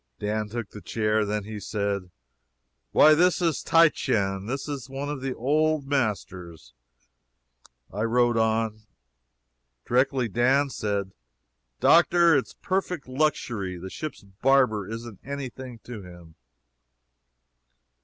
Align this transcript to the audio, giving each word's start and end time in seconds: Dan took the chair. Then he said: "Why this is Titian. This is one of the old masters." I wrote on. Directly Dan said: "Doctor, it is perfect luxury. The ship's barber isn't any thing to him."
Dan 0.17 0.49
took 0.49 0.71
the 0.71 0.81
chair. 0.81 1.25
Then 1.25 1.43
he 1.43 1.59
said: 1.59 2.09
"Why 2.91 3.13
this 3.13 3.39
is 3.39 3.61
Titian. 3.61 4.47
This 4.47 4.67
is 4.67 4.89
one 4.89 5.09
of 5.09 5.21
the 5.21 5.35
old 5.35 5.85
masters." 5.85 6.73
I 7.93 8.01
wrote 8.05 8.35
on. 8.35 8.87
Directly 9.85 10.27
Dan 10.27 10.71
said: 10.71 11.11
"Doctor, 11.79 12.35
it 12.35 12.47
is 12.47 12.55
perfect 12.63 13.07
luxury. 13.07 13.77
The 13.77 13.91
ship's 13.91 14.23
barber 14.23 14.89
isn't 14.89 15.19
any 15.23 15.49
thing 15.49 15.77
to 15.83 16.01
him." 16.01 16.33